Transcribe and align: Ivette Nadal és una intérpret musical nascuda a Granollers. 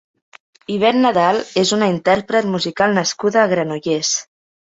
Ivette 0.75 1.01
Nadal 1.01 1.41
és 1.63 1.73
una 1.77 1.89
intérpret 1.95 2.49
musical 2.55 2.97
nascuda 3.01 3.43
a 3.43 3.51
Granollers. 3.53 4.13